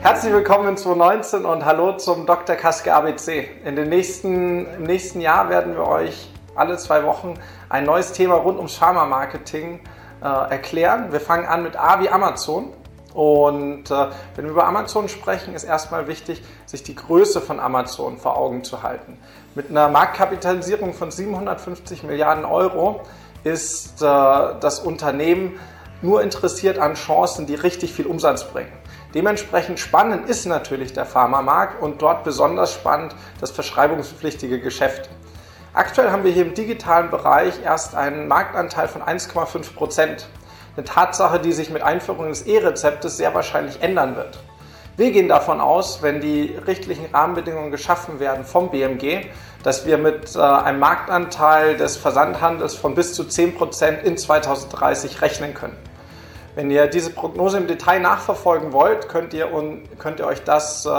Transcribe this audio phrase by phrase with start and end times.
[0.00, 2.54] Herzlich willkommen in 2019 und hallo zum Dr.
[2.54, 3.48] Kaske ABC.
[3.64, 7.34] In den nächsten, Im nächsten Jahr werden wir euch alle zwei Wochen
[7.68, 9.80] ein neues Thema rund ums Pharma-Marketing
[10.22, 11.10] äh, erklären.
[11.10, 12.72] Wir fangen an mit A wie Amazon.
[13.12, 14.06] Und äh,
[14.36, 18.62] wenn wir über Amazon sprechen, ist erstmal wichtig, sich die Größe von Amazon vor Augen
[18.62, 19.18] zu halten.
[19.56, 23.00] Mit einer Marktkapitalisierung von 750 Milliarden Euro
[23.42, 25.58] ist äh, das Unternehmen
[26.02, 28.70] nur interessiert an Chancen, die richtig viel Umsatz bringen.
[29.14, 35.08] Dementsprechend spannend ist natürlich der Pharmamarkt und dort besonders spannend das verschreibungspflichtige Geschäft.
[35.72, 40.28] Aktuell haben wir hier im digitalen Bereich erst einen Marktanteil von 1,5 Prozent.
[40.76, 44.38] Eine Tatsache, die sich mit Einführung des E-Rezeptes sehr wahrscheinlich ändern wird.
[44.98, 49.26] Wir gehen davon aus, wenn die rechtlichen Rahmenbedingungen geschaffen werden vom BMG,
[49.62, 55.22] dass wir mit äh, einem Marktanteil des Versandhandels von bis zu 10 Prozent in 2030
[55.22, 55.76] rechnen können.
[56.58, 59.48] Wenn ihr diese Prognose im Detail nachverfolgen wollt, könnt ihr,
[59.96, 60.90] könnt ihr euch das äh,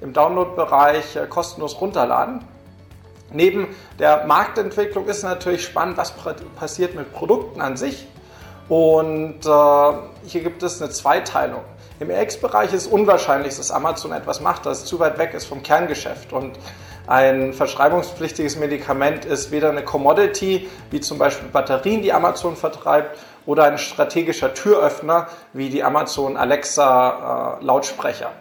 [0.00, 2.40] im Download-Bereich äh, kostenlos runterladen.
[3.30, 3.68] Neben
[4.00, 6.14] der Marktentwicklung ist natürlich spannend, was
[6.56, 8.08] passiert mit Produkten an sich.
[8.68, 9.92] Und äh,
[10.26, 11.62] hier gibt es eine Zweiteilung.
[12.00, 16.32] Im RX-Bereich ist unwahrscheinlich, dass Amazon etwas macht, das zu weit weg ist vom Kerngeschäft.
[16.32, 16.58] Und
[17.06, 23.64] ein verschreibungspflichtiges Medikament ist weder eine Commodity, wie zum Beispiel Batterien, die Amazon vertreibt, oder
[23.64, 28.32] ein strategischer Türöffner, wie die Amazon Alexa äh, Lautsprecher.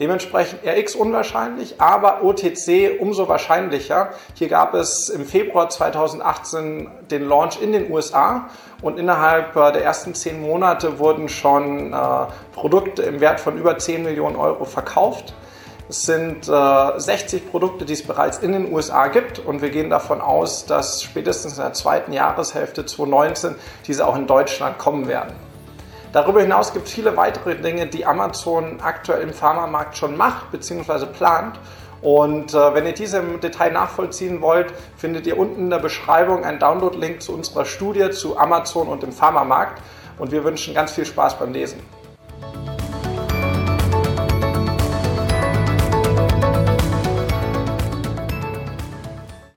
[0.00, 4.10] Dementsprechend RX unwahrscheinlich, aber OTC umso wahrscheinlicher.
[4.34, 8.48] Hier gab es im Februar 2018 den Launch in den USA
[8.80, 11.96] und innerhalb äh, der ersten zehn Monate wurden schon äh,
[12.52, 15.34] Produkte im Wert von über 10 Millionen Euro verkauft.
[15.88, 19.90] Es sind äh, 60 Produkte, die es bereits in den USA gibt und wir gehen
[19.90, 23.56] davon aus, dass spätestens in der zweiten Jahreshälfte 2019
[23.86, 25.34] diese auch in Deutschland kommen werden.
[26.12, 31.06] Darüber hinaus gibt es viele weitere Dinge, die Amazon aktuell im Pharmamarkt schon macht bzw.
[31.06, 31.58] plant.
[32.02, 36.44] Und äh, wenn ihr diese im Detail nachvollziehen wollt, findet ihr unten in der Beschreibung
[36.44, 39.80] einen Download-Link zu unserer Studie zu Amazon und dem Pharmamarkt.
[40.18, 41.80] Und wir wünschen ganz viel Spaß beim Lesen.